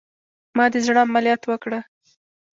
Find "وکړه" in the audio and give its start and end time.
1.45-1.79